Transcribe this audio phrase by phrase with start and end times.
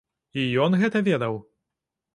[0.43, 1.33] І ён гэта ведаў.